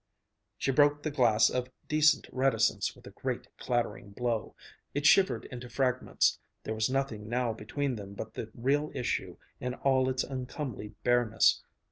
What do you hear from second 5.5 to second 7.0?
into fragments. There was